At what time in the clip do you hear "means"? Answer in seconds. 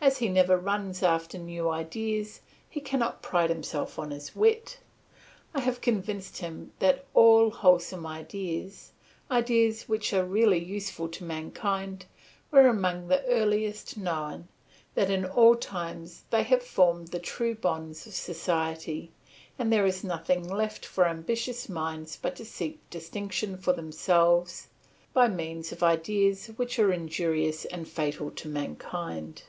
25.28-25.70